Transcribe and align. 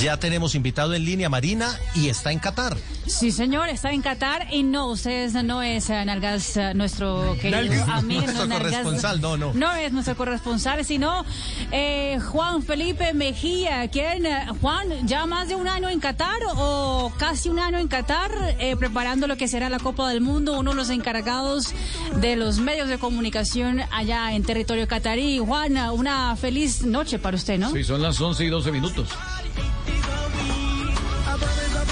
Ya 0.00 0.16
tenemos 0.16 0.54
invitado 0.54 0.94
en 0.94 1.04
línea 1.04 1.28
Marina 1.28 1.76
y 1.94 2.08
está 2.08 2.30
en 2.30 2.38
Qatar. 2.38 2.76
Sí, 3.06 3.32
señor, 3.32 3.68
está 3.68 3.90
en 3.90 4.00
Qatar 4.00 4.46
y 4.52 4.62
no, 4.62 4.90
ustedes 4.90 5.32
no 5.42 5.60
es 5.62 5.88
uh, 5.88 6.04
Nalgas, 6.04 6.56
uh, 6.56 6.76
nuestro 6.76 7.36
querido 7.40 7.62
Nalgas, 7.62 7.88
amigo. 7.88 8.20
nuestro 8.22 8.46
Nalgas, 8.46 8.70
corresponsal, 8.70 9.20
no, 9.20 9.36
no. 9.36 9.54
No 9.54 9.72
es 9.74 9.92
nuestro 9.92 10.16
corresponsal, 10.16 10.84
sino 10.84 11.24
eh, 11.72 12.20
Juan 12.30 12.62
Felipe 12.62 13.12
Mejía, 13.12 13.88
quien, 13.88 14.26
uh, 14.26 14.54
Juan, 14.60 15.06
ya 15.06 15.26
más 15.26 15.48
de 15.48 15.56
un 15.56 15.66
año 15.66 15.88
en 15.88 15.98
Qatar 15.98 16.38
o 16.56 17.12
casi 17.18 17.48
un 17.48 17.58
año 17.58 17.78
en 17.78 17.88
Qatar, 17.88 18.30
eh, 18.60 18.76
preparando 18.76 19.26
lo 19.26 19.36
que 19.36 19.48
será 19.48 19.68
la 19.68 19.80
Copa 19.80 20.08
del 20.10 20.20
Mundo, 20.20 20.58
uno 20.60 20.70
de 20.70 20.76
los 20.76 20.90
encargados 20.90 21.74
de 22.20 22.36
los 22.36 22.58
medios 22.60 22.88
de 22.88 22.98
comunicación 22.98 23.80
allá 23.90 24.32
en 24.32 24.44
territorio 24.44 24.86
catarí. 24.86 25.38
Juan, 25.38 25.76
una 25.76 26.36
feliz 26.36 26.82
noche 26.84 27.18
para 27.18 27.36
usted, 27.36 27.58
¿no? 27.58 27.72
Sí, 27.72 27.82
son 27.82 28.00
las 28.00 28.20
11 28.20 28.44
y 28.44 28.48
12 28.48 28.70
minutos. 28.70 29.08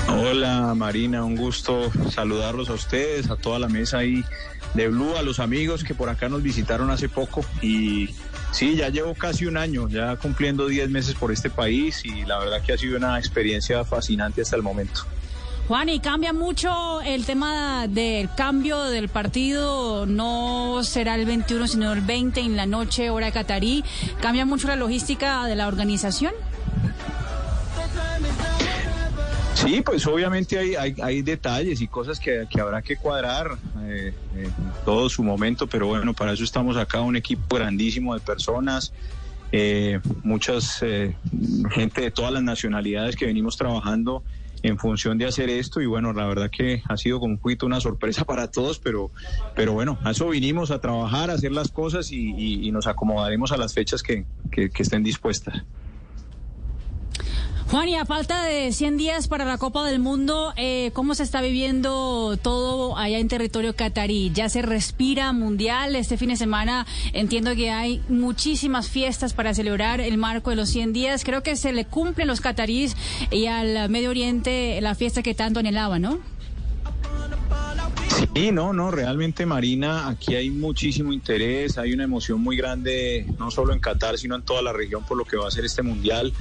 Hola 0.08 0.74
Marina, 0.74 1.24
un 1.24 1.36
gusto 1.36 1.90
saludarlos 2.10 2.70
a 2.70 2.74
ustedes, 2.74 3.28
a 3.30 3.36
toda 3.36 3.58
la 3.58 3.68
mesa 3.68 3.98
ahí 3.98 4.24
de 4.74 4.88
Blue, 4.88 5.16
a 5.16 5.22
los 5.22 5.40
amigos 5.40 5.84
que 5.84 5.94
por 5.94 6.08
acá 6.08 6.28
nos 6.28 6.42
visitaron 6.42 6.90
hace 6.90 7.08
poco 7.08 7.44
y 7.60 8.10
sí, 8.52 8.76
ya 8.76 8.88
llevo 8.88 9.14
casi 9.14 9.46
un 9.46 9.56
año, 9.56 9.88
ya 9.88 10.16
cumpliendo 10.16 10.68
10 10.68 10.90
meses 10.90 11.14
por 11.14 11.32
este 11.32 11.50
país 11.50 12.04
y 12.04 12.24
la 12.24 12.38
verdad 12.38 12.62
que 12.62 12.72
ha 12.72 12.78
sido 12.78 12.96
una 12.96 13.18
experiencia 13.18 13.84
fascinante 13.84 14.42
hasta 14.42 14.56
el 14.56 14.62
momento. 14.62 15.02
Juan, 15.68 15.88
y 15.88 15.98
cambia 15.98 16.32
mucho 16.32 17.00
el 17.00 17.26
tema 17.26 17.88
del 17.88 18.28
cambio 18.36 18.84
del 18.84 19.08
partido, 19.08 20.06
no 20.06 20.80
será 20.84 21.16
el 21.16 21.26
21 21.26 21.66
sino 21.66 21.92
el 21.92 22.02
20 22.02 22.40
en 22.40 22.56
la 22.56 22.66
noche 22.66 23.10
hora 23.10 23.32
catarí, 23.32 23.82
cambia 24.20 24.46
mucho 24.46 24.68
la 24.68 24.76
logística 24.76 25.44
de 25.44 25.56
la 25.56 25.66
organización. 25.66 26.32
Sí, 29.66 29.82
pues 29.84 30.06
obviamente 30.06 30.78
hay, 30.78 31.22
detalles 31.22 31.80
y 31.80 31.88
cosas 31.88 32.20
que, 32.20 32.46
habrá 32.60 32.82
que 32.82 32.96
cuadrar 32.96 33.58
eh, 33.82 34.14
en 34.36 34.52
todo 34.84 35.08
su 35.08 35.24
momento, 35.24 35.66
pero 35.66 35.88
bueno, 35.88 36.14
para 36.14 36.34
eso 36.34 36.44
estamos 36.44 36.76
acá, 36.76 37.00
un 37.00 37.16
equipo 37.16 37.56
grandísimo 37.56 38.14
de 38.14 38.20
personas, 38.20 38.92
eh, 39.50 39.98
muchas 40.22 40.80
eh, 40.82 41.16
gente 41.72 42.00
de 42.00 42.12
todas 42.12 42.32
las 42.32 42.44
nacionalidades 42.44 43.16
que 43.16 43.26
venimos 43.26 43.56
trabajando 43.56 44.22
en 44.62 44.78
función 44.78 45.18
de 45.18 45.26
hacer 45.26 45.50
esto 45.50 45.80
y 45.80 45.86
bueno, 45.86 46.12
la 46.12 46.26
verdad 46.26 46.48
que 46.48 46.84
ha 46.88 46.96
sido 46.96 47.18
con 47.18 47.36
Cuito 47.36 47.66
una 47.66 47.80
sorpresa 47.80 48.24
para 48.24 48.52
todos, 48.52 48.78
pero, 48.78 49.10
pero 49.56 49.72
bueno, 49.72 49.98
a 50.04 50.12
eso 50.12 50.28
vinimos 50.28 50.70
a 50.70 50.80
trabajar, 50.80 51.28
a 51.28 51.34
hacer 51.34 51.50
las 51.50 51.72
cosas 51.72 52.12
y, 52.12 52.70
nos 52.70 52.86
acomodaremos 52.86 53.50
a 53.50 53.56
las 53.56 53.74
fechas 53.74 54.04
que 54.04 54.26
estén 54.78 55.02
dispuestas. 55.02 55.64
Juan, 57.68 57.88
y 57.88 57.96
a 57.96 58.04
falta 58.04 58.44
de 58.44 58.70
100 58.70 58.96
días 58.96 59.26
para 59.26 59.44
la 59.44 59.58
Copa 59.58 59.84
del 59.84 59.98
Mundo, 59.98 60.52
eh, 60.56 60.92
¿cómo 60.92 61.16
se 61.16 61.24
está 61.24 61.40
viviendo 61.40 62.36
todo 62.40 62.96
allá 62.96 63.18
en 63.18 63.26
territorio 63.26 63.74
catarí? 63.74 64.30
¿Ya 64.32 64.48
se 64.48 64.62
respira 64.62 65.32
mundial? 65.32 65.96
Este 65.96 66.16
fin 66.16 66.28
de 66.28 66.36
semana 66.36 66.86
entiendo 67.12 67.56
que 67.56 67.72
hay 67.72 68.02
muchísimas 68.08 68.88
fiestas 68.88 69.34
para 69.34 69.52
celebrar 69.52 70.00
el 70.00 70.16
marco 70.16 70.50
de 70.50 70.56
los 70.56 70.68
100 70.68 70.92
días. 70.92 71.24
Creo 71.24 71.42
que 71.42 71.56
se 71.56 71.72
le 71.72 71.84
cumplen 71.84 72.28
los 72.28 72.40
catarís 72.40 72.96
y 73.32 73.46
al 73.46 73.90
Medio 73.90 74.10
Oriente 74.10 74.80
la 74.80 74.94
fiesta 74.94 75.24
que 75.24 75.34
tanto 75.34 75.58
anhelaba, 75.58 75.98
¿no? 75.98 76.20
Sí, 78.36 78.52
no, 78.52 78.74
no, 78.74 78.90
realmente 78.90 79.46
Marina, 79.46 80.08
aquí 80.08 80.34
hay 80.34 80.50
muchísimo 80.50 81.10
interés, 81.10 81.78
hay 81.78 81.94
una 81.94 82.04
emoción 82.04 82.38
muy 82.42 82.54
grande, 82.54 83.24
no 83.38 83.50
solo 83.50 83.72
en 83.72 83.80
Qatar, 83.80 84.18
sino 84.18 84.36
en 84.36 84.42
toda 84.42 84.60
la 84.60 84.74
región 84.74 85.02
por 85.04 85.16
lo 85.16 85.24
que 85.24 85.38
va 85.38 85.48
a 85.48 85.50
ser 85.50 85.64
este 85.64 85.80
mundial. 85.80 86.34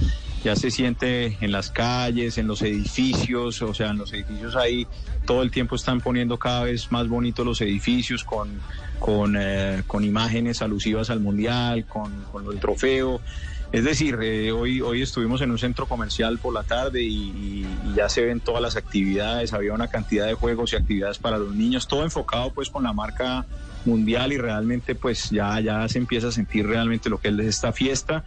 Ya 0.44 0.56
se 0.56 0.70
siente 0.70 1.38
en 1.40 1.52
las 1.52 1.70
calles, 1.70 2.36
en 2.36 2.48
los 2.48 2.60
edificios, 2.60 3.62
o 3.62 3.72
sea, 3.72 3.92
en 3.92 3.96
los 3.96 4.12
edificios 4.12 4.56
ahí 4.56 4.86
todo 5.24 5.40
el 5.40 5.50
tiempo 5.50 5.74
están 5.74 6.02
poniendo 6.02 6.38
cada 6.38 6.64
vez 6.64 6.92
más 6.92 7.08
bonitos 7.08 7.46
los 7.46 7.62
edificios 7.62 8.24
con, 8.24 8.60
con, 8.98 9.34
eh, 9.38 9.82
imágenes 10.02 10.60
alusivas 10.60 11.08
al 11.08 11.20
mundial, 11.20 11.86
con 11.86 12.12
el 12.52 12.60
trofeo. 12.60 13.22
Es 13.72 13.84
decir, 13.84 14.18
eh, 14.22 14.52
hoy, 14.52 14.80
hoy 14.80 15.02
estuvimos 15.02 15.40
en 15.40 15.50
un 15.50 15.58
centro 15.58 15.86
comercial 15.86 16.38
por 16.38 16.54
la 16.54 16.62
tarde 16.62 17.02
y, 17.02 17.66
ya 17.94 18.08
se 18.08 18.24
ven 18.24 18.40
todas 18.40 18.60
las 18.60 18.76
actividades, 18.76 19.54
había 19.54 19.72
una 19.72 19.88
cantidad 19.88 20.26
de 20.26 20.34
juegos 20.34 20.72
y 20.72 20.76
actividades 20.76 21.18
para 21.18 21.38
los 21.38 21.54
niños, 21.54 21.88
todo 21.88 22.02
enfocado 22.02 22.50
pues 22.52 22.68
con 22.68 22.82
la 22.82 22.92
marca 22.92 23.46
mundial 23.86 24.34
y 24.34 24.36
realmente 24.36 24.94
pues 24.94 25.30
ya, 25.30 25.58
ya 25.60 25.88
se 25.88 25.98
empieza 25.98 26.28
a 26.28 26.32
sentir 26.32 26.66
realmente 26.66 27.08
lo 27.08 27.18
que 27.18 27.28
es 27.28 27.38
esta 27.38 27.72
fiesta. 27.72 28.24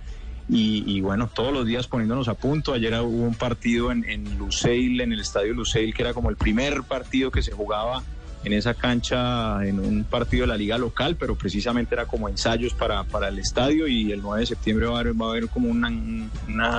Y, 0.51 0.83
y, 0.87 1.01
bueno, 1.01 1.29
todos 1.31 1.53
los 1.53 1.67
días 1.67 1.87
poniéndonos 1.87 2.27
a 2.27 2.33
punto. 2.33 2.73
Ayer 2.73 2.99
hubo 3.01 3.23
un 3.23 3.35
partido 3.35 3.91
en, 3.91 4.03
en 4.09 4.39
Lusail, 4.39 4.99
en 4.99 5.13
el 5.13 5.19
estadio 5.19 5.53
Lusail, 5.53 5.93
que 5.93 6.01
era 6.01 6.15
como 6.15 6.31
el 6.31 6.37
primer 6.37 6.81
partido 6.81 7.29
que 7.29 7.43
se 7.43 7.51
jugaba 7.51 8.03
en 8.43 8.53
esa 8.53 8.73
cancha 8.73 9.65
en 9.65 9.79
un 9.79 10.05
partido 10.05 10.43
de 10.43 10.47
la 10.47 10.57
liga 10.57 10.77
local, 10.77 11.17
pero 11.19 11.35
precisamente 11.35 11.95
era 11.95 12.05
como 12.05 12.29
ensayos 12.29 12.73
para, 12.73 13.03
para 13.03 13.27
el 13.27 13.39
estadio 13.39 13.87
y 13.87 14.11
el 14.11 14.21
9 14.21 14.41
de 14.41 14.45
septiembre 14.45 14.87
va 14.87 14.97
a 14.97 14.99
haber, 15.01 15.21
va 15.21 15.27
a 15.27 15.29
haber 15.31 15.49
como 15.49 15.69
una, 15.69 15.89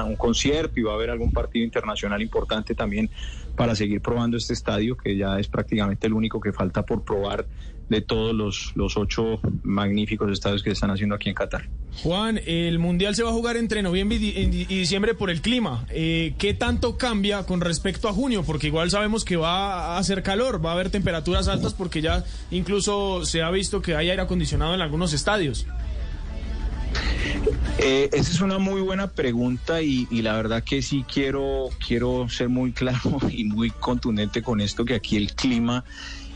un 0.05 0.17
concierto 0.17 0.81
y 0.81 0.83
va 0.83 0.93
a 0.93 0.95
haber 0.95 1.11
algún 1.11 1.33
partido 1.33 1.65
internacional 1.65 2.23
importante 2.23 2.75
también 2.75 3.11
para 3.57 3.75
seguir 3.75 4.01
probando 4.01 4.39
este 4.39 4.55
estadio, 4.55 4.97
que 4.97 5.17
ya 5.17 5.39
es 5.39 5.49
prácticamente 5.49 6.07
el 6.07 6.15
único 6.15 6.41
que 6.41 6.53
falta 6.53 6.83
por 6.83 7.05
probar 7.05 7.47
de 7.91 8.01
todos 8.01 8.35
los, 8.35 8.73
los 8.77 8.97
ocho 8.97 9.41
magníficos 9.63 10.31
estadios 10.31 10.63
que 10.63 10.71
se 10.71 10.75
están 10.75 10.91
haciendo 10.91 11.17
aquí 11.17 11.29
en 11.29 11.35
Qatar. 11.35 11.69
Juan, 12.03 12.41
el 12.47 12.79
Mundial 12.79 13.17
se 13.17 13.25
va 13.25 13.31
a 13.31 13.33
jugar 13.33 13.57
entre 13.57 13.83
noviembre 13.83 14.17
y 14.17 14.47
diciembre 14.65 15.15
por 15.15 15.29
el 15.29 15.43
clima. 15.43 15.85
Eh, 15.91 16.35
¿Qué 16.39 16.55
tanto 16.55 16.97
cambia 16.97 17.45
con 17.45 17.61
respecto 17.61 18.09
a 18.09 18.13
junio? 18.13 18.45
Porque 18.45 18.69
igual 18.69 18.91
sabemos 18.91 19.25
que 19.25 19.37
va 19.37 19.97
a 19.97 19.99
hacer 19.99 20.23
calor, 20.23 20.65
va 20.65 20.71
a 20.71 20.75
haber 20.75 20.91
temperaturas 20.91 21.49
altas 21.49 21.75
porque 21.75 22.01
ya 22.01 22.25
incluso 22.53 23.25
se 23.25 23.43
ha 23.43 23.51
visto 23.51 23.83
que 23.83 23.97
hay 23.97 24.09
aire 24.09 24.23
acondicionado 24.23 24.73
en 24.73 24.81
algunos 24.81 25.13
estadios. 25.13 25.67
Eh, 27.79 28.09
esa 28.13 28.31
es 28.31 28.41
una 28.41 28.59
muy 28.59 28.81
buena 28.83 29.09
pregunta 29.09 29.83
y, 29.83 30.07
y, 30.11 30.23
la 30.23 30.35
verdad 30.35 30.63
que 30.63 30.83
sí 30.83 31.05
quiero, 31.13 31.71
quiero 31.85 32.29
ser 32.29 32.49
muy 32.49 32.73
claro 32.81 33.19
y 33.31 33.45
muy 33.45 33.71
contundente 33.71 34.43
con 34.43 34.61
esto, 34.61 34.85
que 34.85 34.95
aquí 34.95 35.17
el 35.17 35.35
clima 35.35 35.85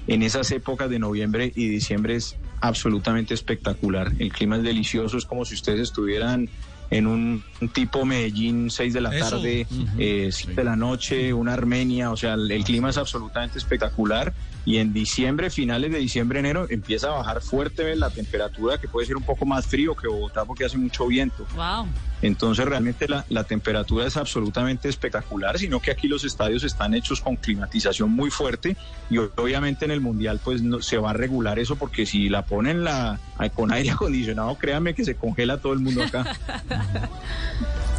en 0.06 0.22
esas 0.22 0.50
épocas 0.50 0.90
de 0.90 0.98
noviembre 0.98 1.52
y 1.54 1.68
diciembre 1.68 2.16
es 2.16 2.36
absolutamente 2.60 3.34
espectacular. 3.34 4.12
El 4.18 4.32
clima 4.32 4.56
es 4.56 4.62
delicioso, 4.62 5.16
es 5.16 5.24
como 5.26 5.44
si 5.44 5.54
ustedes 5.54 5.80
estuvieran 5.80 6.48
en 6.90 7.06
un, 7.06 7.42
un 7.60 7.68
tipo 7.70 8.04
Medellín, 8.04 8.70
6 8.70 8.92
de 8.92 9.00
la 9.00 9.14
Eso. 9.16 9.30
tarde, 9.30 9.66
Ujú. 9.70 9.86
eh, 9.98 10.28
7 10.32 10.54
de 10.54 10.64
la 10.64 10.76
noche, 10.76 11.32
una 11.32 11.54
Armenia, 11.54 12.10
o 12.10 12.16
sea, 12.16 12.34
el, 12.34 12.50
el 12.50 12.64
clima 12.64 12.90
es 12.90 12.98
absolutamente 12.98 13.58
espectacular. 13.58 14.34
Y 14.64 14.78
en 14.78 14.92
diciembre, 14.92 15.50
finales 15.50 15.92
de 15.92 15.98
diciembre, 15.98 16.38
enero, 16.38 16.66
empieza 16.70 17.08
a 17.08 17.10
bajar 17.10 17.42
fuerte 17.42 17.94
la 17.96 18.10
temperatura, 18.10 18.78
que 18.78 18.88
puede 18.88 19.06
ser 19.06 19.16
un 19.16 19.22
poco 19.22 19.44
más 19.44 19.66
frío 19.66 19.94
que 19.94 20.08
Bogotá 20.08 20.44
porque 20.44 20.64
hace 20.64 20.78
mucho 20.78 21.06
viento. 21.06 21.46
Wow. 21.54 21.86
Entonces 22.22 22.64
realmente 22.64 23.06
la, 23.06 23.26
la, 23.28 23.44
temperatura 23.44 24.06
es 24.06 24.16
absolutamente 24.16 24.88
espectacular, 24.88 25.58
sino 25.58 25.80
que 25.80 25.90
aquí 25.90 26.08
los 26.08 26.24
estadios 26.24 26.64
están 26.64 26.94
hechos 26.94 27.20
con 27.20 27.36
climatización 27.36 28.10
muy 28.10 28.30
fuerte 28.30 28.78
y 29.10 29.18
obviamente 29.18 29.84
en 29.84 29.90
el 29.90 30.00
Mundial 30.00 30.40
pues 30.42 30.62
no, 30.62 30.80
se 30.80 30.96
va 30.96 31.10
a 31.10 31.12
regular 31.12 31.58
eso 31.58 31.76
porque 31.76 32.06
si 32.06 32.30
la 32.30 32.46
ponen 32.46 32.82
la, 32.82 33.20
con 33.54 33.70
aire 33.72 33.90
acondicionado, 33.90 34.56
créanme 34.56 34.94
que 34.94 35.04
se 35.04 35.16
congela 35.16 35.58
todo 35.58 35.74
el 35.74 35.80
mundo 35.80 36.02
acá. 36.02 36.34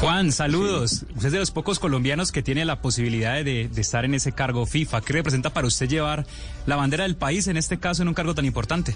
Juan, 0.00 0.30
saludos. 0.30 1.04
Usted 1.14 1.26
es 1.26 1.32
de 1.32 1.38
los 1.38 1.50
pocos 1.50 1.78
colombianos 1.78 2.30
que 2.30 2.42
tiene 2.42 2.66
la 2.66 2.82
posibilidad 2.82 3.42
de, 3.42 3.70
estar 3.76 4.04
en 4.04 4.14
ese 4.14 4.32
cargo 4.32 4.66
FIFA. 4.66 5.00
¿Qué 5.00 5.14
representa 5.14 5.50
para 5.50 5.66
usted 5.66 5.88
llevar 5.88 6.26
la 6.66 6.76
bandera 6.76 7.04
del 7.04 7.16
país, 7.16 7.46
en 7.46 7.56
este 7.56 7.78
caso, 7.78 8.02
en 8.02 8.08
un 8.08 8.14
cargo 8.14 8.34
tan 8.34 8.44
importante? 8.44 8.94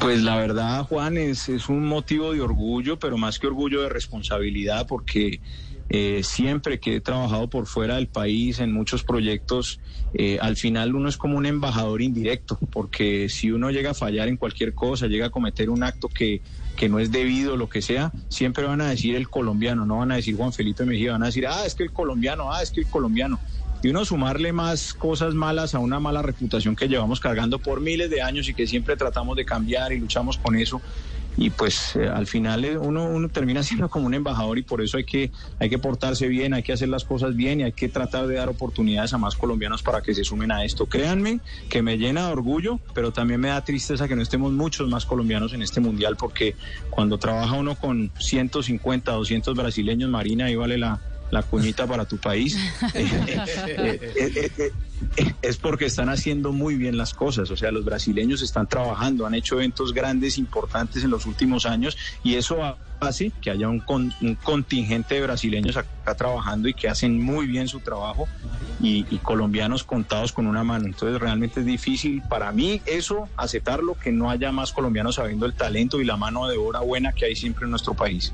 Pues 0.00 0.22
la 0.22 0.36
verdad, 0.36 0.84
Juan, 0.84 1.16
es 1.16 1.48
un 1.68 1.86
motivo 1.86 2.32
de 2.32 2.42
orgullo, 2.42 2.98
pero 2.98 3.16
más 3.16 3.38
que 3.38 3.46
orgullo 3.46 3.82
de 3.82 3.88
responsabilidad, 3.88 4.86
porque 4.86 5.40
eh, 5.92 6.20
siempre 6.22 6.78
que 6.78 6.96
he 6.96 7.00
trabajado 7.00 7.50
por 7.50 7.66
fuera 7.66 7.96
del 7.96 8.06
país 8.06 8.60
en 8.60 8.72
muchos 8.72 9.02
proyectos, 9.02 9.80
eh, 10.14 10.38
al 10.40 10.56
final 10.56 10.94
uno 10.94 11.08
es 11.08 11.16
como 11.16 11.36
un 11.36 11.46
embajador 11.46 12.00
indirecto, 12.00 12.58
porque 12.70 13.28
si 13.28 13.50
uno 13.50 13.70
llega 13.72 13.90
a 13.90 13.94
fallar 13.94 14.28
en 14.28 14.36
cualquier 14.36 14.72
cosa, 14.72 15.08
llega 15.08 15.26
a 15.26 15.30
cometer 15.30 15.68
un 15.68 15.82
acto 15.82 16.08
que, 16.08 16.42
que 16.76 16.88
no 16.88 17.00
es 17.00 17.10
debido, 17.10 17.56
lo 17.56 17.68
que 17.68 17.82
sea, 17.82 18.12
siempre 18.28 18.64
van 18.64 18.80
a 18.80 18.88
decir 18.88 19.16
el 19.16 19.28
colombiano, 19.28 19.84
no 19.84 19.98
van 19.98 20.12
a 20.12 20.16
decir 20.16 20.36
Juan 20.36 20.52
Felipe 20.52 20.84
Mejía, 20.84 21.12
van 21.12 21.24
a 21.24 21.26
decir, 21.26 21.48
ah, 21.48 21.66
es 21.66 21.74
que 21.74 21.82
el 21.82 21.92
colombiano, 21.92 22.52
ah, 22.52 22.62
es 22.62 22.70
que 22.70 22.80
el 22.80 22.86
colombiano. 22.86 23.40
Y 23.82 23.88
uno 23.88 24.04
sumarle 24.04 24.52
más 24.52 24.92
cosas 24.92 25.34
malas 25.34 25.74
a 25.74 25.78
una 25.78 25.98
mala 25.98 26.22
reputación 26.22 26.76
que 26.76 26.86
llevamos 26.86 27.18
cargando 27.18 27.58
por 27.58 27.80
miles 27.80 28.10
de 28.10 28.20
años 28.20 28.48
y 28.48 28.54
que 28.54 28.66
siempre 28.66 28.94
tratamos 28.94 29.36
de 29.36 29.44
cambiar 29.44 29.92
y 29.92 29.98
luchamos 29.98 30.36
con 30.36 30.54
eso 30.54 30.80
y 31.36 31.50
pues 31.50 31.96
eh, 31.96 32.08
al 32.08 32.26
final 32.26 32.64
eh, 32.64 32.78
uno, 32.78 33.04
uno 33.04 33.28
termina 33.28 33.62
siendo 33.64 33.88
como 33.88 34.06
un 34.06 34.14
embajador 34.14 34.58
y 34.58 34.62
por 34.62 34.82
eso 34.82 34.96
hay 34.96 35.04
que, 35.04 35.30
hay 35.58 35.70
que 35.70 35.78
portarse 35.78 36.28
bien, 36.28 36.54
hay 36.54 36.62
que 36.62 36.72
hacer 36.72 36.88
las 36.88 37.04
cosas 37.04 37.36
bien 37.36 37.60
y 37.60 37.62
hay 37.64 37.72
que 37.72 37.88
tratar 37.88 38.26
de 38.26 38.36
dar 38.36 38.48
oportunidades 38.48 39.12
a 39.12 39.18
más 39.18 39.36
colombianos 39.36 39.82
para 39.82 40.02
que 40.02 40.14
se 40.14 40.24
sumen 40.24 40.52
a 40.52 40.64
esto. 40.64 40.86
Créanme 40.86 41.40
que 41.68 41.82
me 41.82 41.98
llena 41.98 42.26
de 42.26 42.32
orgullo, 42.32 42.80
pero 42.94 43.12
también 43.12 43.40
me 43.40 43.48
da 43.48 43.64
tristeza 43.64 44.08
que 44.08 44.16
no 44.16 44.22
estemos 44.22 44.52
muchos 44.52 44.88
más 44.88 45.06
colombianos 45.06 45.52
en 45.52 45.62
este 45.62 45.80
mundial 45.80 46.16
porque 46.16 46.56
cuando 46.90 47.18
trabaja 47.18 47.54
uno 47.54 47.74
con 47.74 48.10
150, 48.18 49.12
200 49.12 49.54
brasileños, 49.54 50.10
Marina, 50.10 50.46
ahí 50.46 50.56
vale 50.56 50.78
la, 50.78 51.00
la 51.30 51.42
cuñita 51.42 51.86
para 51.86 52.04
tu 52.04 52.16
país, 52.18 52.58
es 55.42 55.56
porque 55.56 55.86
están 55.86 56.08
haciendo 56.08 56.52
muy 56.52 56.76
bien 56.76 56.96
las 56.96 57.14
cosas. 57.14 57.50
O 57.50 57.56
sea, 57.56 57.70
los 57.70 57.84
brasileños 57.84 58.42
están 58.42 58.66
trabajando, 58.66 59.26
han 59.26 59.34
hecho 59.34 59.56
eventos 59.56 59.92
grandes, 59.92 60.38
importantes 60.38 61.04
en 61.04 61.10
los 61.10 61.26
últimos 61.26 61.66
años 61.66 61.96
y 62.22 62.34
eso 62.34 62.76
hace 63.00 63.32
que 63.40 63.50
haya 63.50 63.68
un, 63.68 63.82
contingente 64.42 65.14
de 65.14 65.22
brasileños 65.22 65.76
acá 65.76 66.14
trabajando 66.14 66.68
y 66.68 66.74
que 66.74 66.88
hacen 66.88 67.22
muy 67.22 67.46
bien 67.46 67.66
su 67.66 67.80
trabajo 67.80 68.28
y, 68.80 69.06
y, 69.10 69.18
colombianos 69.18 69.84
contados 69.84 70.32
con 70.32 70.46
una 70.46 70.64
mano. 70.64 70.86
Entonces 70.86 71.18
realmente 71.18 71.60
es 71.60 71.66
difícil 71.66 72.22
para 72.28 72.52
mí 72.52 72.82
eso, 72.86 73.28
aceptarlo, 73.36 73.94
que 73.94 74.12
no 74.12 74.30
haya 74.30 74.52
más 74.52 74.72
colombianos 74.72 75.14
sabiendo 75.16 75.46
el 75.46 75.54
talento 75.54 76.00
y 76.00 76.04
la 76.04 76.16
mano 76.16 76.46
de 76.48 76.58
obra 76.58 76.80
buena 76.80 77.12
que 77.12 77.24
hay 77.26 77.36
siempre 77.36 77.64
en 77.64 77.70
nuestro 77.70 77.94
país. 77.94 78.32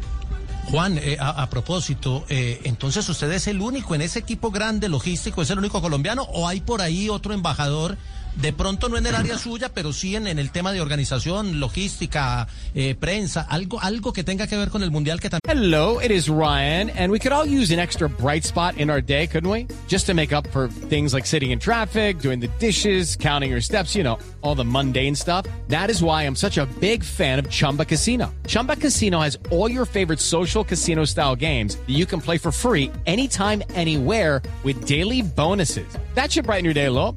Juan, 0.71 0.99
eh, 0.99 1.17
a, 1.21 1.49
propósito, 1.49 2.25
eh, 2.29 2.61
entonces 2.65 3.09
usted 3.09 3.31
es 3.31 3.47
el 3.47 3.61
único 3.61 3.95
en 3.95 4.03
ese 4.03 4.19
equipo 4.19 4.51
grande 4.51 4.89
logístico, 4.89 5.43
es 5.43 5.51
el 5.51 5.59
único 5.59 5.81
colombiano 5.81 6.23
o 6.25 6.49
hay 6.49 6.61
por 6.61 6.81
ahí 6.81 7.09
otro 7.09 7.33
embajador 7.33 7.97
de 8.37 8.53
pronto 8.53 8.89
no 8.89 8.97
en 8.97 9.07
el 9.07 9.15
área 9.15 9.39
suya, 9.39 9.71
pero 9.73 9.93
sí 9.93 10.17
en, 10.17 10.27
en 10.27 10.39
el 10.39 10.51
tema 10.51 10.73
de 10.73 10.81
organización, 10.81 11.61
logística, 11.61 12.49
eh, 12.75 12.95
prensa, 12.95 13.43
algo, 13.43 13.81
algo 13.81 14.13
que 14.13 14.25
tenga 14.25 14.47
que 14.47 14.57
ver 14.57 14.71
con 14.71 14.83
el 14.83 14.91
mundial 14.91 15.21
que 15.21 15.31
también. 15.31 15.41
Hello, 15.47 16.01
it 16.01 16.11
is 16.11 16.29
Ryan, 16.29 16.91
and 16.91 17.11
we 17.11 17.19
could 17.19 17.33
all 17.33 17.47
use 17.47 17.73
an 17.73 17.79
extra 17.79 18.09
bright 18.09 18.45
spot 18.45 18.77
in 18.79 18.91
our 18.91 19.01
day, 19.01 19.27
couldn't 19.27 19.51
we? 19.51 19.67
Just 19.89 20.07
to 20.07 20.15
make 20.15 20.33
up 20.33 20.47
for 20.49 20.69
things 20.69 21.13
like 21.13 21.27
sitting 21.27 21.51
in 21.51 21.59
traffic, 21.59 22.19
doing 22.19 22.41
the 22.41 22.49
dishes, 22.59 23.17
counting 23.17 23.51
your 23.51 23.61
steps, 23.61 23.95
you 23.95 24.03
know, 24.03 24.19
all 24.43 24.55
the 24.55 24.65
mundane 24.65 25.15
stuff. 25.15 25.47
That 25.69 25.91
is 25.91 26.03
why 26.03 26.25
I'm 26.25 26.37
such 26.37 26.59
a 26.59 26.67
big 26.81 27.05
fan 27.05 27.39
of 27.39 27.49
Chumba 27.49 27.85
Casino. 27.85 28.35
Chumba 28.47 28.77
Casino 28.77 29.21
has 29.21 29.39
all 29.51 29.71
your 29.71 29.85
favorite 29.85 30.21
social 30.21 30.65
casino 30.65 31.05
style 31.05 31.37
games 31.37 31.77
that 31.77 31.95
you 31.95 32.07
can 32.07 32.21
play 32.21 32.39
for 32.39 32.51
free 32.51 32.91
anytime, 33.07 33.63
anywhere 33.75 34.43
with 34.65 34.85
daily 34.87 35.23
bonuses. 35.23 35.87
That 36.15 36.33
should 36.33 36.47
brighten 36.47 36.65
your 36.65 36.75
day 36.75 36.87
a 36.87 36.93
little. 36.93 37.17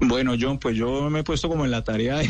Bueno, 0.00 0.34
John, 0.38 0.58
pues 0.58 0.76
yo 0.76 1.08
me 1.08 1.20
he 1.20 1.24
puesto 1.24 1.48
como 1.48 1.64
en 1.64 1.70
la 1.70 1.82
tarea 1.82 2.20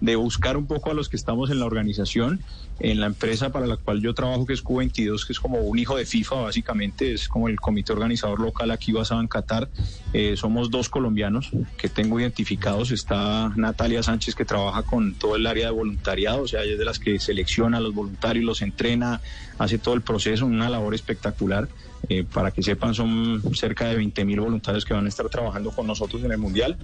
de, 0.00 0.16
buscar 0.16 0.56
un 0.56 0.66
poco 0.66 0.90
a 0.90 0.94
los 0.94 1.08
que 1.08 1.16
estamos 1.16 1.50
en 1.50 1.58
la 1.58 1.66
organización, 1.66 2.40
en 2.78 3.00
la 3.00 3.06
empresa 3.06 3.50
para 3.50 3.66
la 3.66 3.76
cual 3.76 4.00
yo 4.00 4.14
trabajo, 4.14 4.46
que 4.46 4.52
es 4.52 4.64
Q22, 4.64 5.26
que 5.26 5.32
es 5.32 5.40
como 5.40 5.58
un 5.58 5.78
hijo 5.78 5.96
de 5.96 6.06
FIFA, 6.06 6.36
básicamente, 6.36 7.12
es 7.12 7.28
como 7.28 7.48
el 7.48 7.60
comité 7.60 7.92
organizador 7.92 8.40
local 8.40 8.70
aquí 8.70 8.92
basado 8.92 9.20
en 9.20 9.28
Qatar. 9.28 9.68
Eh, 10.12 10.36
somos 10.36 10.70
dos 10.70 10.88
colombianos 10.88 11.50
que 11.76 11.88
tengo 11.88 12.20
identificados. 12.20 12.92
Está 12.92 13.52
Natalia 13.56 14.02
Sánchez, 14.02 14.34
que 14.34 14.44
trabaja 14.44 14.82
con 14.82 15.14
todo 15.14 15.36
el 15.36 15.46
área 15.46 15.66
de 15.66 15.72
voluntariado, 15.72 16.42
o 16.42 16.48
sea, 16.48 16.62
ella 16.62 16.72
es 16.72 16.78
de 16.78 16.84
las 16.84 16.98
que 16.98 17.18
selecciona 17.18 17.78
a 17.78 17.80
los 17.80 17.94
voluntarios, 17.94 18.44
los 18.44 18.62
entrena, 18.62 19.20
hace 19.58 19.78
todo 19.78 19.94
el 19.94 20.02
proceso, 20.02 20.46
una 20.46 20.70
labor 20.70 20.94
espectacular. 20.94 21.68
Eh, 22.08 22.24
para 22.24 22.50
que 22.50 22.62
sepan, 22.62 22.94
son 22.94 23.42
cerca 23.54 23.86
de 23.86 23.96
20 23.96 24.24
mil 24.24 24.40
voluntarios 24.40 24.84
que 24.84 24.92
van 24.92 25.06
a 25.06 25.08
estar 25.08 25.28
trabajando 25.28 25.70
con 25.70 25.86
nosotros 25.86 26.22
en 26.24 26.32
el 26.32 26.38
Mundial. 26.38 26.76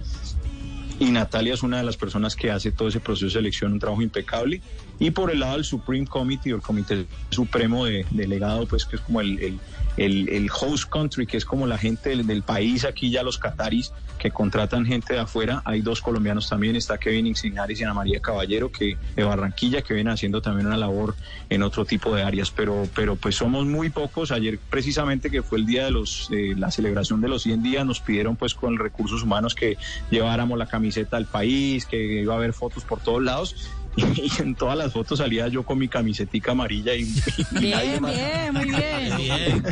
Y 0.99 1.11
Natalia 1.11 1.53
es 1.53 1.63
una 1.63 1.77
de 1.77 1.83
las 1.83 1.95
personas 1.95 2.35
que 2.35 2.51
hace 2.51 2.71
todo 2.71 2.89
ese 2.89 2.99
proceso 2.99 3.27
de 3.27 3.31
selección, 3.31 3.71
un 3.71 3.79
trabajo 3.79 4.01
impecable. 4.01 4.61
Y 4.99 5.11
por 5.11 5.31
el 5.31 5.39
lado 5.39 5.53
del 5.53 5.63
Supreme 5.63 6.05
Committee, 6.05 6.51
o 6.51 6.57
el 6.57 6.61
Comité 6.61 7.05
Supremo 7.29 7.85
de 7.85 8.05
Delegado, 8.11 8.67
pues 8.67 8.85
que 8.85 8.97
es 8.97 9.01
como 9.01 9.21
el, 9.21 9.39
el, 9.39 9.59
el, 9.95 10.27
el 10.27 10.49
host 10.51 10.89
country, 10.89 11.25
que 11.25 11.37
es 11.37 11.45
como 11.45 11.67
la 11.67 11.77
gente 11.77 12.09
del, 12.09 12.27
del, 12.27 12.43
país, 12.43 12.83
aquí 12.83 13.09
ya 13.09 13.23
los 13.23 13.37
cataris 13.37 13.93
que 14.19 14.29
contratan 14.29 14.85
gente 14.85 15.13
de 15.13 15.21
afuera. 15.21 15.61
Hay 15.65 15.81
dos 15.81 16.01
colombianos 16.01 16.49
también, 16.49 16.75
está 16.75 16.97
Kevin 16.97 17.25
Insignaris 17.27 17.79
y 17.79 17.83
Ana 17.83 17.93
María 17.93 18.19
Caballero, 18.19 18.71
que 18.71 18.97
de 19.15 19.23
Barranquilla, 19.23 19.81
que 19.81 19.93
vienen 19.93 20.13
haciendo 20.13 20.41
también 20.41 20.67
una 20.67 20.77
labor 20.77 21.15
en 21.49 21.63
otro 21.63 21.85
tipo 21.85 22.13
de 22.13 22.23
áreas. 22.23 22.51
Pero, 22.51 22.87
pero 22.93 23.15
pues 23.15 23.35
somos 23.35 23.65
muy 23.65 23.89
pocos. 23.89 24.31
Ayer 24.31 24.59
precisamente 24.69 25.31
que 25.31 25.41
fue 25.41 25.57
el 25.57 25.65
día 25.65 25.85
de 25.85 25.91
los, 25.91 26.29
eh, 26.31 26.53
la 26.57 26.69
celebración 26.69 27.21
de 27.21 27.29
los 27.29 27.43
100 27.43 27.63
días, 27.63 27.85
nos 27.85 28.01
pidieron 28.01 28.35
pues 28.35 28.53
con 28.53 28.77
recursos 28.77 29.23
humanos 29.23 29.55
que 29.55 29.77
lleváramos 30.11 30.57
la 30.57 30.65
camiseta 30.89 31.17
al 31.17 31.25
país, 31.25 31.85
que 31.85 32.21
iba 32.21 32.33
a 32.33 32.37
haber 32.37 32.53
fotos 32.53 32.83
por 32.83 32.99
todos 32.99 33.21
lados 33.21 33.55
y 33.95 34.31
en 34.41 34.55
todas 34.55 34.75
las 34.77 34.91
fotos 34.91 35.19
salía 35.19 35.47
yo 35.47 35.63
con 35.63 35.77
mi 35.77 35.87
camisetica 35.87 36.53
amarilla 36.53 36.95
y, 36.95 37.01
y 37.01 37.59
bien, 37.59 37.71
nadie 37.71 37.99
más. 37.99 38.15
bien, 38.15 38.53
muy 38.53 38.65
bien. 38.71 39.17
bien. 39.17 39.63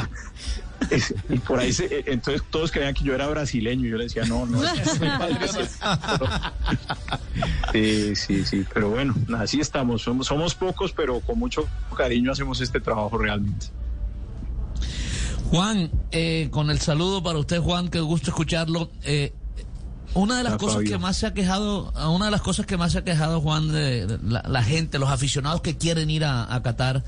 Es, 0.92 1.14
y 1.28 1.40
por 1.40 1.60
ahí 1.60 1.74
se, 1.74 2.04
entonces 2.06 2.44
todos 2.52 2.72
creían 2.72 2.94
que 2.94 3.04
yo 3.04 3.16
era 3.16 3.28
brasileño 3.28 3.88
y 3.88 3.90
yo 3.90 3.98
le 3.98 4.04
decía 4.04 4.26
no 4.26 4.46
no 4.46 4.62
sí 7.74 8.16
sí 8.16 8.46
sí 8.46 8.64
pero 8.72 8.92
bueno 8.92 9.16
así 9.40 9.60
estamos 9.60 10.04
somos 10.04 10.28
somos 10.28 10.54
pocos 10.54 10.94
pero 10.94 11.20
con 11.22 11.40
mucho 11.40 11.68
cariño 11.98 12.32
hacemos 12.32 12.62
este 12.62 12.80
trabajo 12.80 13.18
realmente 13.18 13.66
Juan 15.50 15.90
eh, 16.12 16.50
con 16.52 16.70
el 16.70 16.80
saludo 16.80 17.24
para 17.24 17.40
usted 17.40 17.60
Juan 17.60 17.88
que 17.88 18.00
gusto 18.00 18.30
escucharlo 18.30 18.92
eh, 19.04 19.34
una 20.18 20.38
de 20.38 20.44
las 20.44 20.54
Ah, 20.54 20.58
cosas 20.58 20.84
que 20.84 20.98
más 20.98 21.18
se 21.18 21.28
ha 21.28 21.34
quejado, 21.34 21.92
una 22.10 22.26
de 22.26 22.32
las 22.32 22.42
cosas 22.42 22.66
que 22.66 22.78
más 22.78 22.92
se 22.92 23.00
ha 23.00 23.04
quejado 23.04 23.42
Juan 23.42 23.72
de, 23.72 24.06
de 24.08 24.20
la, 24.24 24.44
la 24.48 24.64
gente, 24.64 25.00
los 25.00 25.10
aficionados 25.10 25.62
que 25.62 25.78
quieren 25.78 26.10
ir 26.10 26.26
a, 26.26 26.54
a 26.54 26.62
Qatar 26.64 27.04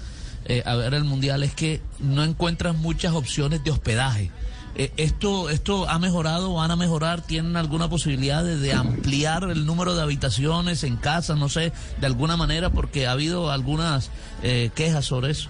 eh, 0.46 0.64
a 0.66 0.76
ver 0.76 0.94
el 0.94 1.04
mundial 1.04 1.44
es 1.44 1.54
que 1.54 1.82
no 2.00 2.24
encuentran 2.24 2.78
muchas 2.78 3.14
opciones 3.14 3.64
de 3.64 3.72
hospedaje. 3.72 4.32
Eh, 4.76 4.92
esto, 4.98 5.50
esto 5.50 5.90
ha 5.90 6.00
mejorado, 6.00 6.54
van 6.54 6.72
a 6.72 6.76
mejorar, 6.76 7.22
tienen 7.22 7.58
alguna 7.58 7.90
posibilidad 7.90 8.44
de, 8.44 8.58
de 8.58 8.74
ampliar 8.74 9.44
el 9.44 9.66
número 9.66 9.96
de 9.96 10.02
habitaciones 10.02 10.84
en 10.84 10.96
casa, 10.96 11.36
no 11.36 11.50
sé, 11.50 11.74
de 12.00 12.06
alguna 12.08 12.38
manera, 12.38 12.70
porque 12.70 13.06
ha 13.06 13.12
habido 13.12 13.52
algunas 13.52 14.10
eh, 14.42 14.70
quejas 14.76 15.06
sobre 15.06 15.32
eso. 15.32 15.50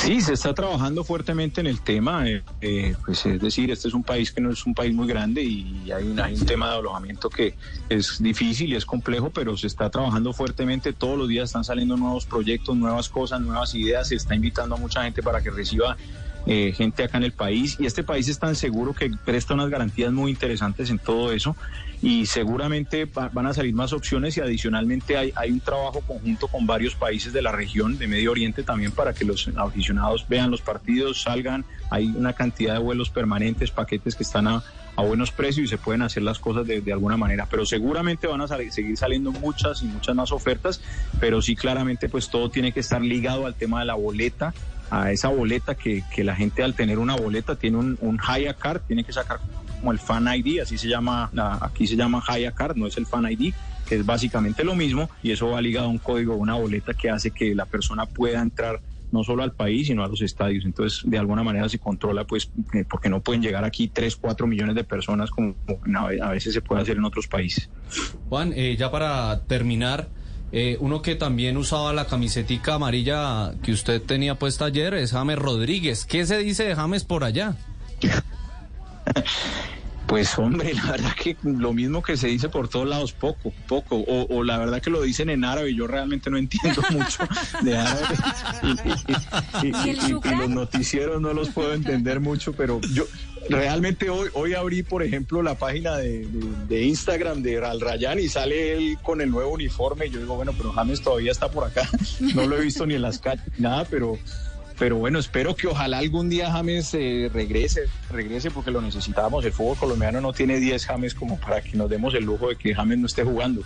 Sí, 0.00 0.22
se 0.22 0.32
está 0.32 0.54
trabajando 0.54 1.04
fuertemente 1.04 1.60
en 1.60 1.66
el 1.66 1.82
tema, 1.82 2.26
eh, 2.26 2.42
eh, 2.62 2.96
pues 3.04 3.26
es 3.26 3.38
decir, 3.38 3.70
este 3.70 3.86
es 3.86 3.92
un 3.92 4.02
país 4.02 4.32
que 4.32 4.40
no 4.40 4.50
es 4.50 4.64
un 4.64 4.74
país 4.74 4.94
muy 4.94 5.06
grande 5.06 5.42
y 5.42 5.92
hay 5.92 6.04
un, 6.04 6.18
hay 6.18 6.34
un 6.34 6.46
tema 6.46 6.70
de 6.70 6.78
alojamiento 6.78 7.28
que 7.28 7.54
es 7.90 8.16
difícil 8.18 8.72
y 8.72 8.76
es 8.76 8.86
complejo, 8.86 9.28
pero 9.28 9.58
se 9.58 9.66
está 9.66 9.90
trabajando 9.90 10.32
fuertemente, 10.32 10.94
todos 10.94 11.18
los 11.18 11.28
días 11.28 11.50
están 11.50 11.64
saliendo 11.64 11.98
nuevos 11.98 12.24
proyectos, 12.24 12.74
nuevas 12.78 13.10
cosas, 13.10 13.42
nuevas 13.42 13.74
ideas, 13.74 14.08
se 14.08 14.14
está 14.14 14.34
invitando 14.34 14.74
a 14.74 14.78
mucha 14.78 15.02
gente 15.02 15.22
para 15.22 15.42
que 15.42 15.50
reciba 15.50 15.98
eh, 16.46 16.72
gente 16.72 17.04
acá 17.04 17.18
en 17.18 17.24
el 17.24 17.32
país 17.32 17.76
y 17.78 17.86
este 17.86 18.02
país 18.02 18.28
es 18.28 18.38
tan 18.38 18.56
seguro 18.56 18.94
que 18.94 19.10
presta 19.24 19.54
unas 19.54 19.68
garantías 19.68 20.12
muy 20.12 20.30
interesantes 20.30 20.90
en 20.90 20.98
todo 20.98 21.32
eso 21.32 21.56
y 22.00 22.26
seguramente 22.26 23.04
va- 23.04 23.28
van 23.28 23.46
a 23.46 23.52
salir 23.52 23.74
más 23.74 23.92
opciones 23.92 24.36
y 24.36 24.40
adicionalmente 24.40 25.16
hay, 25.16 25.32
hay 25.36 25.50
un 25.50 25.60
trabajo 25.60 26.00
conjunto 26.00 26.48
con 26.48 26.66
varios 26.66 26.94
países 26.94 27.32
de 27.32 27.42
la 27.42 27.52
región 27.52 27.98
de 27.98 28.08
Medio 28.08 28.30
Oriente 28.30 28.62
también 28.62 28.92
para 28.92 29.12
que 29.12 29.24
los 29.24 29.48
aficionados 29.56 30.26
vean 30.28 30.50
los 30.50 30.62
partidos, 30.62 31.22
salgan, 31.22 31.64
hay 31.90 32.06
una 32.16 32.32
cantidad 32.32 32.74
de 32.74 32.80
vuelos 32.80 33.10
permanentes, 33.10 33.70
paquetes 33.70 34.16
que 34.16 34.22
están 34.22 34.48
a, 34.48 34.62
buenos 34.96 35.32
precios 35.32 35.64
y 35.64 35.68
se 35.68 35.78
pueden 35.78 36.02
hacer 36.02 36.22
las 36.22 36.38
cosas 36.38 36.66
de, 36.66 36.92
alguna 36.92 37.16
manera, 37.16 37.46
pero 37.50 37.64
seguramente 37.64 38.26
van 38.26 38.42
a 38.42 38.46
seguir 38.46 38.98
saliendo 38.98 39.32
muchas 39.32 39.80
y 39.80 39.86
muchas 39.86 40.14
más 40.14 40.30
ofertas, 40.30 40.82
pero 41.18 41.40
sí 41.40 41.56
claramente 41.56 42.10
pues 42.10 42.28
todo 42.28 42.50
tiene 42.50 42.70
que 42.70 42.80
estar 42.80 43.00
ligado 43.00 43.46
al 43.46 43.54
tema 43.54 43.80
de 43.80 43.86
la 43.86 43.94
boleta, 43.94 44.52
a 44.90 45.12
esa 45.12 45.28
boleta 45.28 45.74
que, 45.74 46.02
que 46.14 46.24
la 46.24 46.34
gente 46.34 46.62
al 46.62 46.74
tener 46.74 46.98
una 46.98 47.14
boleta 47.16 47.54
tiene 47.56 47.76
un, 47.78 47.96
un 48.00 48.18
Haya 48.26 48.54
Card, 48.54 48.82
tiene 48.86 49.04
que 49.04 49.12
sacar 49.12 49.38
como 49.78 49.92
el 49.92 49.98
Fan 49.98 50.26
ID, 50.34 50.60
así 50.60 50.76
se 50.76 50.88
llama, 50.88 51.30
la- 51.32 51.58
aquí 51.62 51.86
se 51.86 51.96
llama 51.96 52.22
Haya 52.26 52.52
Card, 52.52 52.76
no 52.76 52.86
es 52.86 52.96
el 52.98 53.06
Fan 53.06 53.30
ID, 53.30 53.54
que 53.86 53.94
es 53.96 54.04
básicamente 54.06 54.62
lo 54.64 54.74
mismo 54.74 55.08
y 55.22 55.30
eso 55.30 55.48
va 55.50 55.60
ligado 55.62 55.86
a 55.86 55.90
un 55.90 55.98
código, 55.98 56.34
una 56.36 56.54
boleta 56.54 56.92
que 56.94 57.08
hace 57.10 57.30
que 57.30 57.54
la 57.54 57.66
persona 57.66 58.06
pueda 58.06 58.40
entrar 58.42 58.80
no 59.12 59.24
solo 59.24 59.42
al 59.42 59.52
país, 59.52 59.88
sino 59.88 60.04
a 60.04 60.08
los 60.08 60.20
estadios. 60.22 60.64
Entonces, 60.64 61.00
de 61.04 61.18
alguna 61.18 61.42
manera 61.42 61.68
se 61.68 61.80
controla, 61.80 62.22
pues, 62.24 62.48
eh, 62.74 62.84
porque 62.88 63.08
no 63.08 63.20
pueden 63.20 63.42
llegar 63.42 63.64
aquí 63.64 63.88
3, 63.88 64.14
4 64.14 64.46
millones 64.46 64.76
de 64.76 64.84
personas 64.84 65.30
como 65.30 65.56
a 66.22 66.30
veces 66.30 66.54
se 66.54 66.60
puede 66.60 66.82
hacer 66.82 66.96
en 66.96 67.04
otros 67.04 67.26
países. 67.26 67.68
Juan, 68.28 68.52
eh, 68.54 68.76
ya 68.78 68.88
para 68.92 69.40
terminar, 69.48 70.08
Eh, 70.52 70.76
uno 70.80 71.00
que 71.00 71.14
también 71.14 71.56
usaba 71.56 71.92
la 71.92 72.06
camisetica 72.06 72.74
amarilla 72.74 73.52
que 73.62 73.70
usted 73.72 74.02
tenía 74.02 74.34
puesta 74.34 74.64
ayer 74.64 74.94
es 74.94 75.12
James 75.12 75.38
Rodríguez. 75.38 76.04
¿Qué 76.04 76.26
se 76.26 76.38
dice 76.38 76.64
de 76.64 76.74
James 76.74 77.04
por 77.04 77.22
allá? 77.24 77.54
Pues 80.06 80.36
hombre, 80.40 80.74
la 80.74 80.90
verdad 80.90 81.12
que 81.14 81.36
lo 81.44 81.72
mismo 81.72 82.02
que 82.02 82.16
se 82.16 82.26
dice 82.26 82.48
por 82.48 82.66
todos 82.66 82.88
lados, 82.88 83.12
poco, 83.12 83.52
poco, 83.68 83.94
o, 83.96 84.26
o 84.28 84.42
la 84.42 84.58
verdad 84.58 84.82
que 84.82 84.90
lo 84.90 85.02
dicen 85.02 85.30
en 85.30 85.44
árabe, 85.44 85.72
yo 85.72 85.86
realmente 85.86 86.30
no 86.30 86.36
entiendo 86.38 86.82
mucho 86.90 87.22
de 87.62 87.78
árabe 87.78 88.16
y, 88.64 88.66
y- 88.70 89.68
y- 89.68 89.72
¿Y 89.86 89.90
el 89.90 89.96
y- 89.98 90.00
y 90.00 90.08
Shukran? 90.08 90.38
los 90.40 90.48
noticieros 90.50 91.20
no 91.22 91.32
los 91.32 91.50
puedo 91.50 91.74
entender 91.74 92.18
mucho, 92.18 92.52
pero 92.54 92.80
yo 92.92 93.04
realmente 93.50 94.08
hoy, 94.10 94.28
hoy 94.34 94.54
abrí, 94.54 94.82
por 94.82 95.02
ejemplo, 95.02 95.42
la 95.42 95.54
página 95.56 95.96
de, 95.96 96.26
de- 96.26 96.66
de 96.68 96.82
Instagram 96.84 97.42
de 97.42 97.58
Al 97.64 97.80
Rayyan 97.80 98.18
y 98.18 98.28
sale 98.28 98.72
él 98.76 98.98
con 99.02 99.20
el 99.20 99.30
nuevo 99.30 99.52
uniforme 99.52 100.06
y 100.06 100.10
yo 100.10 100.20
digo, 100.20 100.36
bueno, 100.36 100.52
pero 100.56 100.72
James 100.72 101.02
todavía 101.02 101.32
está 101.32 101.50
por 101.50 101.64
acá, 101.64 101.88
no 102.34 102.46
lo 102.46 102.56
he 102.56 102.60
visto 102.62 102.86
ni 102.86 102.94
en 102.94 103.02
las 103.02 103.18
calles, 103.18 103.44
ni 103.56 103.62
nada, 103.64 103.84
pero... 103.90 104.18
Pero 104.78 104.96
bueno, 104.96 105.18
espero 105.18 105.54
que 105.54 105.66
ojalá 105.66 105.98
algún 105.98 106.30
día 106.30 106.50
James 106.50 106.94
eh, 106.94 107.30
regrese, 107.30 107.82
regrese 108.10 108.50
porque 108.50 108.70
lo 108.70 108.80
necesitamos. 108.80 109.44
El 109.44 109.52
fútbol 109.52 109.76
colombiano 109.76 110.22
no 110.22 110.32
tiene 110.32 110.58
10 110.58 110.86
James 110.86 111.12
como 111.14 111.38
para 111.38 111.60
que 111.60 111.76
nos 111.76 111.90
demos 111.90 112.14
el 112.14 112.24
lujo 112.24 112.48
de 112.48 112.56
que 112.56 112.74
James 112.74 112.96
no 112.98 113.04
esté 113.06 113.22
jugando. 113.22 113.60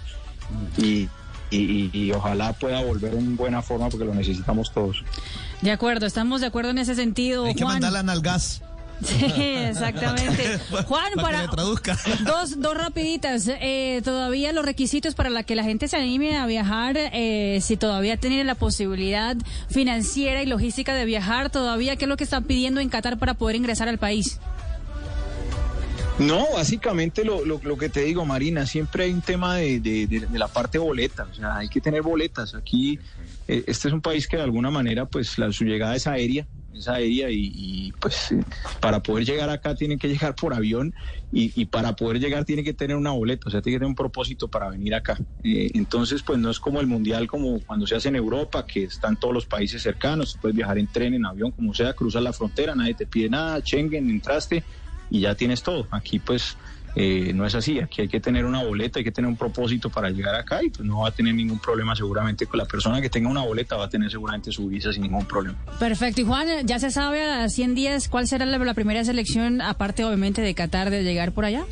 Y, 0.76 1.08
y- 1.52 1.88
y 1.92 2.10
ojalá 2.10 2.52
pueda 2.54 2.82
volver 2.82 3.14
en 3.14 3.36
buena 3.36 3.62
forma 3.62 3.90
porque 3.90 4.04
lo 4.06 4.12
necesitamos 4.12 4.72
todos. 4.72 5.04
De 5.60 5.70
acuerdo, 5.70 6.04
estamos 6.06 6.40
de 6.40 6.48
acuerdo 6.48 6.70
en 6.70 6.78
ese 6.78 6.96
sentido. 6.96 7.44
Hay 7.44 7.54
que 7.54 7.62
Juan. 7.62 7.80
mandarla 7.80 8.12
al 8.12 8.20
gas. 8.20 8.62
Sí, 9.04 9.24
exactamente. 9.68 10.58
Juan, 10.86 10.86
Para 10.88 11.10
que 11.14 11.20
para 11.20 11.42
me 11.42 11.48
traduzca. 11.48 11.98
dos, 12.24 12.60
dos 12.60 12.74
rapiditas. 12.76 13.48
Eh, 13.48 14.00
todavía 14.04 14.52
los 14.52 14.64
requisitos 14.64 15.14
para 15.14 15.30
la 15.30 15.42
que 15.42 15.54
la 15.54 15.62
gente 15.64 15.88
se 15.88 15.96
anime 15.96 16.36
a 16.38 16.46
viajar, 16.46 16.96
eh, 16.96 17.58
si 17.62 17.76
todavía 17.76 18.16
tienen 18.16 18.46
la 18.46 18.54
posibilidad 18.54 19.36
financiera 19.68 20.42
y 20.42 20.46
logística 20.46 20.94
de 20.94 21.04
viajar, 21.04 21.50
todavía 21.50 21.96
qué 21.96 22.04
es 22.06 22.08
lo 22.08 22.16
que 22.16 22.24
están 22.24 22.44
pidiendo 22.44 22.80
en 22.80 22.88
Qatar 22.88 23.18
para 23.18 23.34
poder 23.34 23.56
ingresar 23.56 23.88
al 23.88 23.98
país. 23.98 24.40
No, 26.18 26.46
básicamente 26.54 27.24
lo, 27.24 27.44
lo, 27.44 27.60
lo 27.64 27.76
que 27.76 27.88
te 27.88 28.02
digo, 28.04 28.24
Marina, 28.24 28.66
siempre 28.66 29.04
hay 29.04 29.12
un 29.12 29.20
tema 29.20 29.56
de, 29.56 29.80
de- 29.80 30.06
de- 30.06 30.20
de 30.26 30.38
la 30.38 30.46
parte 30.46 30.78
boleta, 30.78 31.26
o 31.30 31.34
sea, 31.34 31.56
hay 31.56 31.68
que 31.68 31.80
tener 31.80 32.02
boletas. 32.02 32.54
Aquí, 32.54 33.00
eh, 33.48 33.64
este 33.66 33.88
es 33.88 33.94
un 33.94 34.00
país 34.00 34.28
que 34.28 34.36
de 34.36 34.44
alguna 34.44 34.70
manera, 34.70 35.06
pues, 35.06 35.36
la, 35.38 35.50
su 35.50 35.64
llegada 35.64 35.96
es 35.96 36.06
aérea, 36.06 36.46
es 36.74 36.88
aérea 36.88 37.28
y, 37.30 37.92
pues, 38.00 38.34
para 38.80 39.02
poder 39.02 39.24
llegar 39.24 39.50
acá 39.50 39.74
tienen 39.74 39.98
que 39.98 40.08
llegar 40.08 40.34
por 40.34 40.54
avión 40.54 40.94
y, 41.32 41.52
y 41.60 41.66
para 41.66 41.94
poder 41.94 42.20
llegar 42.20 42.44
tiene 42.44 42.64
que 42.64 42.74
tener 42.74 42.96
una 42.96 43.12
boleta, 43.12 43.48
o 43.48 43.50
sea, 43.50 43.62
tiene 43.62 43.76
que 43.76 43.80
tener 43.80 43.88
un 43.88 43.94
propósito 43.94 44.48
para 44.48 44.68
venir 44.70 44.94
acá. 44.94 45.16
Eh, 45.42 45.70
entonces, 45.74 46.22
pues, 46.22 46.38
no 46.38 46.50
es 46.50 46.60
como 46.60 46.80
el 46.80 46.86
mundial, 46.86 47.26
como 47.26 47.60
cuando 47.60 47.86
se 47.86 47.96
hace 47.96 48.08
en 48.08 48.16
Europa, 48.16 48.66
que 48.66 48.84
están 48.84 49.16
todos 49.16 49.34
los 49.34 49.46
países 49.46 49.82
cercanos, 49.82 50.38
puedes 50.40 50.56
viajar 50.56 50.78
en 50.78 50.86
tren, 50.86 51.14
en 51.14 51.26
avión, 51.26 51.50
como 51.50 51.74
sea, 51.74 51.92
cruzas 51.92 52.22
la 52.22 52.32
frontera, 52.32 52.74
nadie 52.74 52.94
te 52.94 53.06
pide 53.06 53.28
nada, 53.28 53.60
Schengen, 53.60 54.10
entraste 54.10 54.64
y 55.10 55.20
ya 55.20 55.34
tienes 55.34 55.62
todo. 55.62 55.86
Aquí 55.90 56.18
pues 56.18 56.56
eh, 56.96 57.32
no 57.34 57.44
es 57.44 57.54
así, 57.54 57.80
aquí 57.80 58.02
hay 58.02 58.08
que 58.08 58.20
tener 58.20 58.44
una 58.44 58.62
boleta, 58.62 58.98
hay 58.98 59.04
que 59.04 59.12
tener 59.12 59.28
un 59.28 59.36
propósito 59.36 59.90
para 59.90 60.10
llegar 60.10 60.34
acá 60.34 60.62
y 60.62 60.70
pues 60.70 60.86
no 60.86 61.00
va 61.00 61.08
a 61.08 61.10
tener 61.10 61.34
ningún 61.34 61.58
problema 61.58 61.96
seguramente 61.96 62.46
con 62.46 62.58
la 62.58 62.66
persona 62.66 63.00
que 63.00 63.10
tenga 63.10 63.28
una 63.28 63.42
boleta 63.42 63.76
va 63.76 63.86
a 63.86 63.88
tener 63.88 64.10
seguramente 64.10 64.52
su 64.52 64.68
visa 64.68 64.92
sin 64.92 65.02
ningún 65.02 65.24
problema. 65.26 65.58
Perfecto. 65.78 66.20
Y 66.20 66.24
Juan, 66.24 66.66
ya 66.66 66.78
se 66.78 66.90
sabe 66.90 67.22
a 67.22 67.38
las 67.38 67.54
100 67.54 67.74
días 67.74 68.08
cuál 68.08 68.28
será 68.28 68.46
la, 68.46 68.58
la 68.58 68.74
primera 68.74 69.04
selección, 69.04 69.60
aparte 69.60 70.04
obviamente 70.04 70.42
de 70.42 70.54
Qatar, 70.54 70.90
de 70.90 71.02
llegar 71.02 71.32
por 71.32 71.44
allá. 71.44 71.64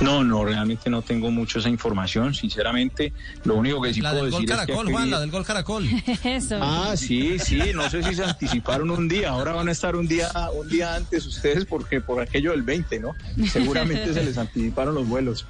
No, 0.00 0.24
no, 0.24 0.44
realmente 0.44 0.88
no 0.88 1.02
tengo 1.02 1.30
mucho 1.30 1.58
esa 1.58 1.68
información, 1.68 2.34
sinceramente, 2.34 3.12
lo 3.44 3.56
único 3.56 3.82
que 3.82 3.92
sí 3.92 4.00
La 4.00 4.10
puedo 4.10 4.24
del 4.24 4.32
gol 4.32 4.40
decir 4.42 4.54
es 4.54 4.60
que 4.60 4.66
caracol, 4.66 4.92
Juan, 4.92 5.10
la 5.10 5.20
del 5.20 5.30
gol 5.30 5.44
caracol. 5.44 5.86
Eso. 6.24 6.58
Ah, 6.60 6.94
sí, 6.96 7.38
sí, 7.38 7.60
no 7.74 7.88
sé 7.90 8.02
si 8.02 8.14
se 8.14 8.24
anticiparon 8.24 8.90
un 8.90 9.08
día, 9.08 9.30
ahora 9.30 9.52
van 9.52 9.68
a 9.68 9.72
estar 9.72 9.96
un 9.96 10.08
día 10.08 10.30
un 10.54 10.68
día 10.68 10.94
antes 10.94 11.26
ustedes 11.26 11.64
porque 11.66 12.00
por 12.00 12.20
aquello 12.20 12.52
del 12.52 12.62
20, 12.62 13.00
¿no? 13.00 13.14
Seguramente 13.50 14.14
se 14.14 14.24
les 14.24 14.38
anticiparon 14.38 14.94
los 14.94 15.06
vuelos. 15.06 15.46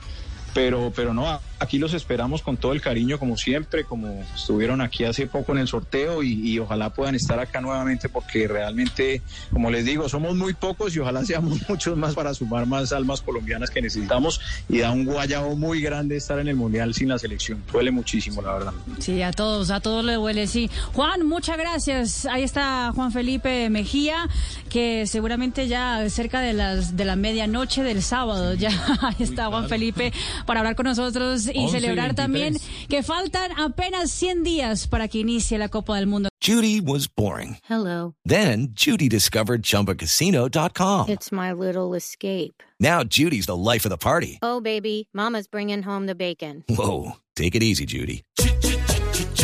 Pero 0.54 0.92
pero 0.95 1.14
no, 1.14 1.40
aquí 1.59 1.78
los 1.78 1.95
esperamos 1.95 2.42
con 2.42 2.57
todo 2.57 2.73
el 2.73 2.80
cariño 2.80 3.19
como 3.19 3.37
siempre, 3.37 3.85
como 3.85 4.25
estuvieron 4.35 4.80
aquí 4.80 5.04
hace 5.04 5.26
poco 5.26 5.52
en 5.52 5.59
el 5.59 5.69
sorteo 5.69 6.23
y, 6.23 6.33
y 6.33 6.59
ojalá 6.59 6.90
puedan 6.90 7.14
estar 7.14 7.38
acá 7.38 7.61
nuevamente 7.61 8.09
porque 8.09 8.49
realmente, 8.49 9.23
como 9.52 9.71
les 9.71 9.85
digo, 9.85 10.09
somos 10.09 10.35
muy 10.35 10.54
pocos 10.54 10.95
y 10.97 10.99
ojalá 10.99 11.25
seamos 11.25 11.61
muchos 11.69 11.97
más 11.97 12.14
para 12.14 12.35
sumar 12.35 12.66
más 12.66 12.92
almas 12.92 13.21
colombianas 13.21 13.71
que 13.71 13.83
necesitamos 13.83 14.40
y 14.69 14.78
da 14.78 14.90
un 14.90 15.04
guayabo 15.04 15.57
muy 15.57 15.80
grande 15.80 16.16
estar 16.16 16.38
en 16.38 16.49
el 16.49 16.57
Mundial 16.57 16.95
sin 16.95 17.09
la 17.09 17.19
selección. 17.19 17.62
Duele 17.73 17.90
muchísimo, 17.90 18.42
la 18.42 18.52
verdad. 18.54 18.73
Sí, 18.99 19.23
a 19.23 19.33
todos, 19.33 19.71
a 19.71 19.80
todos 19.80 20.04
le 20.04 20.14
duele, 20.14 20.47
sí. 20.47 20.71
Juan, 20.92 21.26
muchas 21.26 21.57
gracias. 21.59 22.26
Ahí 22.26 22.42
está 22.42 22.92
Juan 22.95 23.12
Felipe 23.12 23.69
Mejía, 23.71 24.28
que 24.69 25.07
seguramente 25.07 25.69
ya 25.69 26.09
cerca 26.11 26.40
de 26.40 26.52
las 26.52 26.97
de 26.97 27.04
la 27.04 27.16
medianoche 27.16 27.83
del 27.83 28.02
sábado, 28.02 28.54
ya 28.54 28.71
ahí 29.02 29.16
está 29.21 29.47
Juan 29.47 29.69
Felipe 29.69 30.12
para 30.47 30.61
hablar 30.61 30.76
con 30.76 30.85
nosotros 30.85 31.47
y 31.47 31.50
11 31.50 31.61
y 31.61 31.68
celebrar 31.68 32.14
23. 32.14 32.16
también 32.16 32.56
que 32.88 33.02
faltan 33.02 33.52
apenas 33.59 34.11
100 34.11 34.42
días 34.42 34.87
para 34.87 35.09
que 35.09 35.18
inicie 35.18 35.59
la 35.59 35.68
Copa 35.68 35.97
del 35.97 36.06
Mundo. 36.06 36.28
Judy 36.42 36.80
was 36.80 37.06
boring. 37.06 37.59
Hello. 37.68 38.14
Then 38.25 38.68
Judy 38.75 39.09
discovered 39.09 39.62
ChumbaCasino.com. 39.62 41.09
It's 41.09 41.30
my 41.30 41.52
little 41.52 41.94
escape. 41.94 42.62
Now 42.80 43.04
Judy's 43.04 43.47
the 43.47 43.56
life 43.56 43.85
of 43.85 43.90
the 43.90 43.99
party. 43.99 44.38
Oh, 44.42 44.61
baby, 44.61 45.09
Mama's 45.12 45.47
bringing 45.47 45.82
home 45.82 46.06
the 46.06 46.14
bacon. 46.14 46.64
Whoa, 46.68 47.16
take 47.37 47.54
it 47.54 47.62
easy, 47.62 47.85
Judy. 47.85 48.23